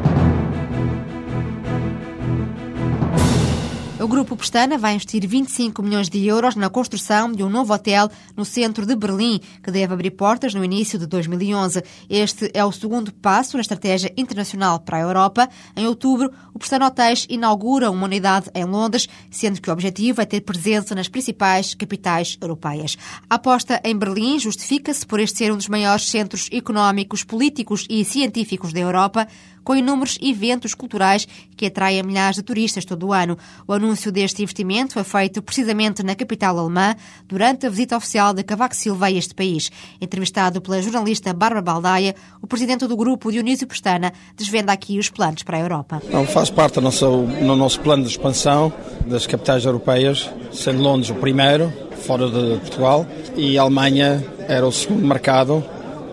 O 4.04 4.06
Grupo 4.06 4.36
Pestana 4.36 4.76
vai 4.76 4.92
investir 4.92 5.26
25 5.26 5.82
milhões 5.82 6.10
de 6.10 6.26
euros 6.26 6.54
na 6.56 6.68
construção 6.68 7.32
de 7.32 7.42
um 7.42 7.48
novo 7.48 7.72
hotel 7.72 8.10
no 8.36 8.44
centro 8.44 8.84
de 8.84 8.94
Berlim, 8.94 9.40
que 9.62 9.70
deve 9.70 9.94
abrir 9.94 10.10
portas 10.10 10.52
no 10.52 10.62
início 10.62 10.98
de 10.98 11.06
2011. 11.06 11.82
Este 12.10 12.50
é 12.52 12.62
o 12.62 12.70
segundo 12.70 13.10
passo 13.14 13.56
na 13.56 13.62
estratégia 13.62 14.12
internacional 14.14 14.78
para 14.78 14.98
a 14.98 15.00
Europa. 15.00 15.48
Em 15.74 15.86
outubro, 15.86 16.30
o 16.52 16.58
Pestana 16.58 16.86
Hotéis 16.86 17.26
inaugura 17.30 17.90
uma 17.90 18.04
unidade 18.04 18.50
em 18.54 18.66
Londres, 18.66 19.08
sendo 19.30 19.58
que 19.58 19.70
o 19.70 19.72
objetivo 19.72 20.20
é 20.20 20.26
ter 20.26 20.42
presença 20.42 20.94
nas 20.94 21.08
principais 21.08 21.74
capitais 21.74 22.36
europeias. 22.42 22.98
A 23.30 23.36
aposta 23.36 23.80
em 23.82 23.96
Berlim 23.96 24.38
justifica-se 24.38 25.06
por 25.06 25.18
este 25.18 25.38
ser 25.38 25.50
um 25.50 25.56
dos 25.56 25.68
maiores 25.68 26.10
centros 26.10 26.50
económicos, 26.52 27.24
políticos 27.24 27.86
e 27.88 28.04
científicos 28.04 28.70
da 28.70 28.80
Europa, 28.80 29.26
com 29.64 29.74
inúmeros 29.74 30.18
eventos 30.20 30.74
culturais 30.74 31.26
que 31.56 31.66
atraem 31.66 32.02
milhares 32.02 32.36
de 32.36 32.42
turistas 32.42 32.84
todo 32.84 33.06
o 33.06 33.12
ano. 33.12 33.38
O 33.66 33.72
anúncio 33.72 33.93
deste 34.12 34.42
investimento 34.42 34.94
foi 34.94 35.04
feito 35.04 35.42
precisamente 35.42 36.02
na 36.02 36.14
capital 36.14 36.58
alemã 36.58 36.94
durante 37.26 37.66
a 37.66 37.70
visita 37.70 37.96
oficial 37.96 38.34
de 38.34 38.42
Cavaco 38.42 38.74
Silva 38.74 39.06
a 39.06 39.10
este 39.10 39.34
país. 39.34 39.70
Entrevistado 40.00 40.60
pela 40.60 40.82
jornalista 40.82 41.32
Bárbara 41.32 41.62
Baldaia, 41.62 42.14
o 42.42 42.46
presidente 42.46 42.86
do 42.86 42.96
grupo, 42.96 43.30
Dionísio 43.30 43.66
Pestana, 43.66 44.12
desvenda 44.36 44.72
aqui 44.72 44.98
os 44.98 45.08
planos 45.08 45.42
para 45.42 45.56
a 45.56 45.60
Europa. 45.60 46.02
Não, 46.10 46.26
faz 46.26 46.50
parte 46.50 46.74
do 46.74 46.80
nosso, 46.80 47.06
no 47.06 47.56
nosso 47.56 47.80
plano 47.80 48.02
de 48.02 48.10
expansão 48.10 48.72
das 49.06 49.26
capitais 49.26 49.64
europeias, 49.64 50.30
sendo 50.52 50.82
Londres 50.82 51.10
o 51.10 51.14
primeiro, 51.14 51.72
fora 52.06 52.28
de 52.28 52.60
Portugal, 52.60 53.06
e 53.36 53.58
a 53.58 53.62
Alemanha 53.62 54.24
era 54.48 54.66
o 54.66 54.72
segundo 54.72 55.06
mercado 55.06 55.64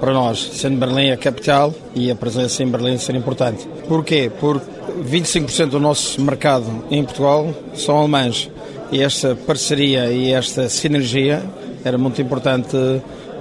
para 0.02 0.14
nós, 0.14 0.50
sendo 0.54 0.78
Berlim 0.78 1.12
a 1.12 1.18
capital 1.18 1.72
e 1.94 2.10
a 2.10 2.16
presença 2.16 2.64
em 2.64 2.68
Berlim 2.68 2.98
ser 2.98 3.14
importante. 3.16 3.68
Porquê? 3.88 4.32
Porque 4.40 4.66
25% 5.04 5.68
do 5.68 5.80
nosso 5.80 6.20
mercado 6.20 6.66
em 6.90 7.04
Portugal 7.04 7.54
são 7.76 8.00
alemães 8.00 8.50
e 8.92 9.00
esta 9.00 9.36
parceria 9.36 10.12
e 10.12 10.34
esta 10.34 10.68
sinergia 10.68 11.44
era 11.86 12.00
muito 12.00 12.20
importante 12.20 12.76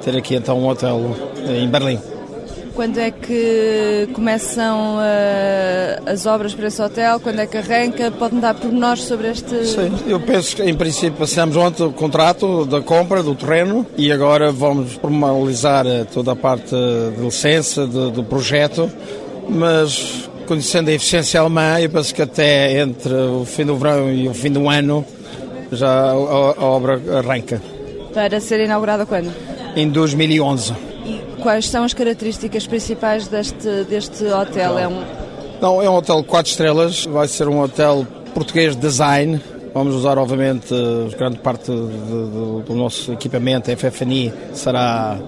ter 0.04 0.14
aqui 0.14 0.34
então 0.34 0.60
um 0.60 0.68
hotel 0.68 1.16
em 1.48 1.66
Berlim. 1.66 1.98
Quando 2.74 2.98
é 2.98 3.10
que 3.10 4.08
começam 4.12 4.96
uh, 4.96 6.10
as 6.10 6.24
obras 6.26 6.54
para 6.54 6.68
esse 6.68 6.80
hotel? 6.80 7.20
Quando 7.20 7.40
é 7.40 7.46
que 7.46 7.56
arranca? 7.56 8.10
Pode-me 8.10 8.40
dar 8.40 8.54
pormenores 8.54 9.04
sobre 9.04 9.28
este... 9.28 9.66
Sim, 9.66 9.92
eu 10.06 10.20
penso 10.20 10.56
que 10.56 10.62
em 10.62 10.74
princípio 10.74 11.22
assinamos 11.22 11.56
ontem 11.56 11.82
o 11.82 11.92
contrato 11.92 12.64
da 12.64 12.80
compra 12.80 13.22
do 13.22 13.34
terreno 13.34 13.86
e 13.96 14.10
agora 14.10 14.50
vamos 14.52 14.94
formalizar 14.94 15.86
eh, 15.86 16.04
toda 16.04 16.32
a 16.32 16.36
parte 16.36 16.70
de 16.70 17.22
licença 17.22 17.86
do, 17.86 18.10
do 18.10 18.24
projeto, 18.24 18.90
mas 19.48 20.28
conhecendo 20.46 20.88
a 20.88 20.92
eficiência 20.92 21.40
alemã, 21.40 21.78
eu 21.80 21.90
penso 21.90 22.14
que 22.14 22.22
até 22.22 22.80
entre 22.80 23.12
o 23.12 23.44
fim 23.44 23.64
do 23.64 23.76
verão 23.76 24.12
e 24.12 24.28
o 24.28 24.34
fim 24.34 24.50
do 24.50 24.68
ano 24.68 25.04
já 25.72 25.88
a, 25.88 26.12
a 26.12 26.64
obra 26.64 27.00
arranca. 27.18 27.60
Para 28.12 28.40
ser 28.40 28.60
inaugurada 28.60 29.06
quando? 29.06 29.32
Em 29.76 29.88
2011. 29.88 30.89
Quais 31.42 31.68
são 31.68 31.84
as 31.84 31.94
características 31.94 32.66
principais 32.66 33.26
deste, 33.26 33.84
deste 33.84 34.24
hotel? 34.24 34.78
É 34.78 34.86
um... 34.86 35.02
Não, 35.60 35.82
é 35.82 35.88
um 35.88 35.94
hotel 35.94 36.22
4 36.24 36.50
estrelas, 36.50 37.06
vai 37.06 37.28
ser 37.28 37.48
um 37.48 37.60
hotel 37.60 38.06
português 38.34 38.76
design. 38.76 39.40
Vamos 39.72 39.94
usar, 39.94 40.18
obviamente, 40.18 40.74
grande 41.16 41.38
parte 41.38 41.66
do, 41.66 42.62
do 42.66 42.74
nosso 42.74 43.12
equipamento, 43.12 43.70
a 43.70 43.76
FFNI, 43.76 44.32
será 44.52 45.18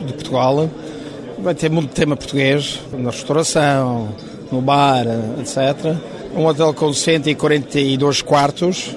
de 0.00 0.12
Portugal. 0.12 0.68
Vai 1.38 1.54
ter 1.54 1.70
muito 1.70 1.92
tema 1.92 2.16
português, 2.16 2.80
na 2.92 3.10
restauração, 3.10 4.10
no 4.52 4.60
bar, 4.60 5.06
etc. 5.40 5.96
Um 6.36 6.46
hotel 6.46 6.72
com 6.74 6.92
142 6.92 8.22
quartos, 8.22 8.94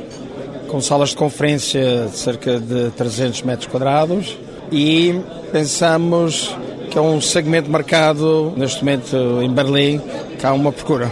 com 0.67 0.79
salas 0.81 1.09
de 1.09 1.15
conferência 1.15 2.07
de 2.09 2.17
cerca 2.17 2.59
de 2.59 2.91
300 2.91 3.41
metros 3.43 3.67
quadrados 3.67 4.37
e 4.71 5.19
pensamos 5.53 6.57
que 6.89 6.97
é 6.97 7.01
um 7.01 7.21
segmento 7.21 7.69
marcado 7.69 8.51
neste 8.57 8.83
momento 8.83 9.15
em 9.41 9.49
Berlim, 9.49 10.01
que 10.37 10.45
há 10.45 10.51
uma 10.51 10.71
procura. 10.71 11.11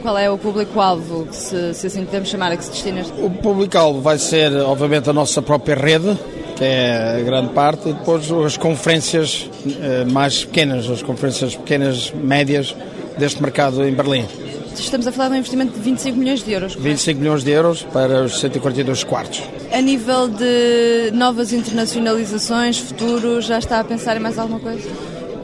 Qual 0.00 0.16
é 0.18 0.28
o 0.28 0.36
público-alvo, 0.36 1.28
se, 1.30 1.74
se 1.74 1.86
assim 1.86 2.04
podemos 2.04 2.28
chamar, 2.28 2.50
a 2.50 2.56
que 2.56 2.64
se 2.64 2.70
destina? 2.70 3.04
O 3.18 3.30
público-alvo 3.30 4.00
vai 4.00 4.18
ser, 4.18 4.50
obviamente, 4.56 5.08
a 5.08 5.12
nossa 5.12 5.40
própria 5.42 5.76
rede, 5.76 6.18
que 6.56 6.64
é 6.64 7.18
a 7.20 7.22
grande 7.22 7.52
parte, 7.52 7.90
e 7.90 7.92
depois 7.92 8.28
as 8.32 8.56
conferências 8.56 9.48
eh, 9.80 10.04
mais 10.10 10.44
pequenas, 10.44 10.90
as 10.90 11.02
conferências 11.02 11.54
pequenas, 11.54 12.10
médias 12.12 12.74
deste 13.18 13.40
mercado 13.40 13.86
em 13.86 13.92
Berlim. 13.92 14.26
Estamos 14.80 15.06
a 15.06 15.12
falar 15.12 15.28
de 15.28 15.34
um 15.34 15.38
investimento 15.38 15.72
de 15.72 15.80
25 15.80 16.18
milhões 16.18 16.42
de 16.42 16.52
euros. 16.52 16.74
Correto? 16.74 16.88
25 16.88 17.20
milhões 17.20 17.44
de 17.44 17.50
euros 17.50 17.82
para 17.92 18.24
os 18.24 18.40
142 18.40 19.04
quartos. 19.04 19.42
A 19.72 19.80
nível 19.80 20.28
de 20.28 21.10
novas 21.12 21.52
internacionalizações, 21.52 22.78
futuro, 22.78 23.40
já 23.40 23.58
está 23.58 23.80
a 23.80 23.84
pensar 23.84 24.16
em 24.16 24.20
mais 24.20 24.38
alguma 24.38 24.60
coisa? 24.60 24.88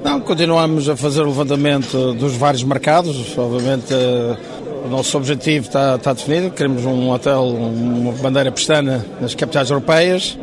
Não, 0.04 0.20
continuamos 0.20 0.88
a 0.88 0.96
fazer 0.96 1.22
o 1.22 1.26
levantamento 1.26 2.14
dos 2.14 2.34
vários 2.34 2.62
mercados. 2.62 3.36
Obviamente, 3.36 3.92
eh, 3.92 4.36
o 4.84 4.88
nosso 4.88 5.16
objetivo 5.16 5.66
está, 5.66 5.96
está 5.96 6.12
definido. 6.12 6.50
Queremos 6.50 6.84
um 6.84 7.10
hotel, 7.10 7.46
uma 7.46 8.12
bandeira 8.12 8.52
pestana 8.52 9.04
nas 9.20 9.34
capitais 9.34 9.70
europeias. 9.70 10.38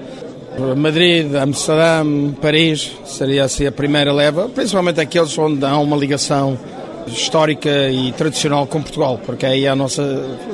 Madrid, 0.77 1.35
Amsterdã, 1.35 2.31
Paris 2.41 2.91
seria 3.05 3.43
assim 3.43 3.65
a 3.65 3.71
primeira 3.71 4.13
leva, 4.13 4.47
principalmente 4.47 5.01
aqueles 5.01 5.37
onde 5.37 5.65
há 5.65 5.77
uma 5.77 5.97
ligação 5.97 6.57
histórica 7.07 7.89
e 7.89 8.11
tradicional 8.13 8.65
com 8.67 8.81
Portugal, 8.81 9.19
porque 9.25 9.45
aí 9.45 9.65
é 9.65 9.69
a 9.69 9.75
nossa 9.75 10.03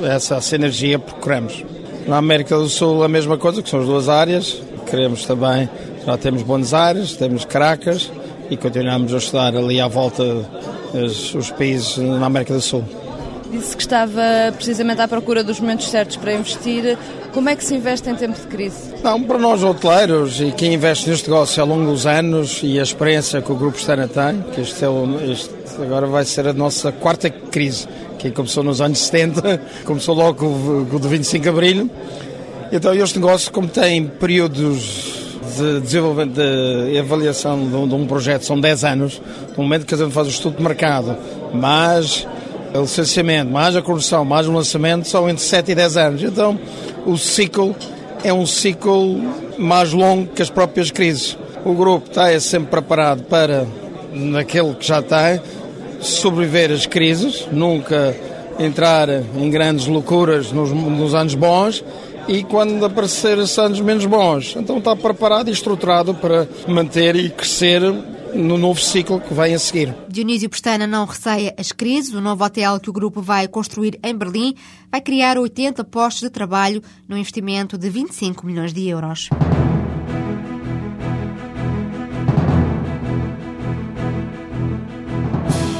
essa 0.02 0.40
sinergia 0.40 0.98
procuramos. 0.98 1.64
Na 2.06 2.16
América 2.16 2.56
do 2.56 2.68
Sul 2.68 3.02
a 3.02 3.08
mesma 3.08 3.38
coisa, 3.38 3.62
que 3.62 3.70
são 3.70 3.80
as 3.80 3.86
duas 3.86 4.08
áreas. 4.08 4.60
Queremos 4.90 5.24
também, 5.24 5.68
já 6.04 6.18
temos 6.18 6.42
Buenos 6.42 6.74
Aires, 6.74 7.14
temos 7.14 7.44
Caracas 7.44 8.10
e 8.50 8.56
continuamos 8.56 9.14
a 9.14 9.18
estudar 9.18 9.56
ali 9.56 9.80
à 9.80 9.88
volta 9.88 10.22
os, 10.92 11.34
os 11.34 11.50
países 11.50 11.96
na 11.96 12.26
América 12.26 12.52
do 12.52 12.60
Sul. 12.60 12.84
Disse 13.50 13.76
que 13.76 13.82
estava 13.82 14.22
precisamente 14.54 15.00
à 15.00 15.06
procura 15.06 15.44
dos 15.44 15.60
momentos 15.60 15.88
certos 15.88 16.16
para 16.16 16.32
investir. 16.32 16.96
Como 17.34 17.48
é 17.48 17.56
que 17.56 17.62
se 17.62 17.74
investe 17.74 18.08
em 18.08 18.14
tempo 18.14 18.38
de 18.38 18.46
crise? 18.46 18.94
Não, 19.02 19.22
para 19.22 19.38
nós 19.38 19.62
hoteleiros 19.62 20.40
e 20.40 20.52
quem 20.52 20.74
investe 20.74 21.08
neste 21.08 21.28
negócio 21.28 21.62
ao 21.62 21.68
longo 21.68 21.90
dos 21.90 22.06
anos 22.06 22.60
e 22.62 22.80
a 22.80 22.82
experiência 22.82 23.42
que 23.42 23.52
o 23.52 23.54
Grupo 23.54 23.78
Stana 23.78 24.08
tem, 24.08 24.42
que 24.54 24.62
este, 24.62 24.84
é 24.84 24.88
o, 24.88 25.06
este 25.30 25.61
agora 25.80 26.06
vai 26.06 26.24
ser 26.24 26.46
a 26.46 26.52
nossa 26.52 26.90
quarta 26.92 27.30
crise, 27.30 27.86
que 28.18 28.30
começou 28.30 28.62
nos 28.62 28.80
anos 28.80 28.98
70, 28.98 29.60
começou 29.84 30.14
logo 30.14 30.38
com 30.38 30.96
o 30.96 31.00
de 31.00 31.08
25 31.08 31.42
de 31.42 31.48
Abril. 31.48 31.90
Então 32.70 32.94
este 32.94 33.18
negócio, 33.18 33.52
como 33.52 33.68
tem 33.68 34.06
períodos 34.06 35.22
de 35.56 35.80
desenvolvimento, 35.80 36.34
de 36.34 36.98
avaliação 36.98 37.68
de 37.68 37.74
um, 37.74 37.86
de 37.86 37.94
um 37.94 38.06
projeto, 38.06 38.44
são 38.44 38.58
10 38.58 38.84
anos, 38.84 39.22
no 39.56 39.62
momento 39.62 39.86
que 39.86 39.94
a 39.94 39.98
gente 39.98 40.12
faz 40.12 40.26
o 40.26 40.30
estudo 40.30 40.56
de 40.56 40.62
mercado, 40.62 41.16
mas 41.52 42.26
o 42.74 42.80
licenciamento, 42.80 43.50
mais 43.50 43.76
a 43.76 43.82
correção, 43.82 44.24
mais 44.24 44.46
o 44.46 44.52
lançamento, 44.52 45.06
são 45.06 45.28
entre 45.28 45.42
7 45.42 45.72
e 45.72 45.74
10 45.74 45.96
anos. 45.96 46.22
Então, 46.22 46.58
o 47.04 47.16
ciclo 47.18 47.76
é 48.24 48.32
um 48.32 48.46
ciclo 48.46 49.20
mais 49.58 49.92
longo 49.92 50.28
que 50.28 50.42
as 50.42 50.50
próprias 50.50 50.90
crises. 50.90 51.36
O 51.64 51.74
grupo 51.74 52.08
está 52.08 52.38
sempre 52.40 52.70
preparado 52.70 53.22
para, 53.24 53.66
naquele 54.12 54.74
que 54.74 54.86
já 54.86 55.02
tem, 55.02 55.40
sobreviver 56.02 56.70
às 56.70 56.86
crises, 56.86 57.46
nunca 57.50 58.14
entrar 58.58 59.08
em 59.10 59.50
grandes 59.50 59.86
loucuras 59.86 60.52
nos, 60.52 60.70
nos 60.70 61.14
anos 61.14 61.34
bons 61.34 61.84
e 62.28 62.44
quando 62.44 62.84
aparecer 62.84 63.38
anos 63.38 63.80
menos 63.80 64.06
bons. 64.06 64.54
Então 64.56 64.78
está 64.78 64.94
preparado 64.94 65.48
e 65.48 65.52
estruturado 65.52 66.14
para 66.14 66.48
manter 66.68 67.16
e 67.16 67.30
crescer 67.30 67.80
no 68.34 68.56
novo 68.56 68.80
ciclo 68.80 69.20
que 69.20 69.34
vem 69.34 69.54
a 69.54 69.58
seguir. 69.58 69.94
Dionísio 70.08 70.48
Pestana 70.48 70.86
não 70.86 71.04
receia 71.04 71.54
as 71.58 71.72
crises. 71.72 72.14
O 72.14 72.20
novo 72.20 72.44
hotel 72.44 72.80
que 72.80 72.90
o 72.90 72.92
grupo 72.92 73.20
vai 73.20 73.46
construir 73.46 73.98
em 74.02 74.14
Berlim 74.16 74.54
vai 74.90 75.00
criar 75.00 75.38
80 75.38 75.84
postos 75.84 76.22
de 76.22 76.30
trabalho 76.30 76.82
no 77.08 77.16
investimento 77.16 77.76
de 77.76 77.90
25 77.90 78.46
milhões 78.46 78.72
de 78.72 78.88
euros. 78.88 79.28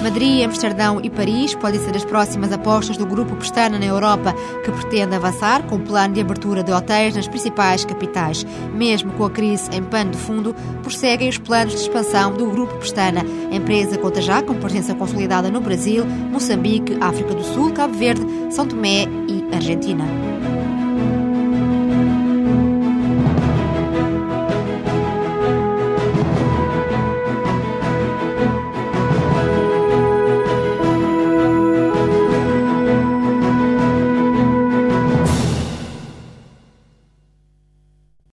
Madrid, 0.02 0.44
Amsterdão 0.44 1.00
e 1.00 1.08
Paris 1.08 1.54
podem 1.54 1.78
ser 1.78 1.96
as 1.96 2.04
próximas 2.04 2.52
apostas 2.52 2.96
do 2.96 3.06
Grupo 3.06 3.36
Pestana 3.36 3.78
na 3.78 3.86
Europa, 3.86 4.34
que 4.64 4.72
pretende 4.72 5.14
avançar 5.14 5.62
com 5.62 5.76
o 5.76 5.80
plano 5.80 6.14
de 6.14 6.20
abertura 6.20 6.64
de 6.64 6.72
hotéis 6.72 7.14
nas 7.14 7.28
principais 7.28 7.84
capitais. 7.84 8.44
Mesmo 8.74 9.12
com 9.12 9.24
a 9.24 9.30
crise 9.30 9.70
em 9.72 9.82
pano 9.82 10.10
de 10.10 10.18
fundo, 10.18 10.54
prosseguem 10.82 11.28
os 11.28 11.38
planos 11.38 11.74
de 11.74 11.80
expansão 11.80 12.32
do 12.32 12.50
Grupo 12.50 12.76
Pestana. 12.78 13.24
A 13.50 13.54
empresa 13.54 13.96
conta 13.96 14.20
já 14.20 14.42
com 14.42 14.54
presença 14.54 14.92
consolidada 14.92 15.50
no 15.50 15.60
Brasil, 15.60 16.04
Moçambique, 16.04 16.98
África 17.00 17.34
do 17.34 17.44
Sul, 17.44 17.72
Cabo 17.72 17.94
Verde, 17.94 18.26
São 18.50 18.66
Tomé 18.66 19.04
e 19.28 19.54
Argentina. 19.54 20.04